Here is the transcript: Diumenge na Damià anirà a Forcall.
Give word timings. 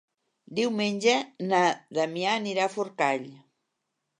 Diumenge 0.59 1.13
na 1.51 1.59
Damià 1.99 2.33
anirà 2.39 2.67
a 2.67 2.73
Forcall. 2.79 3.29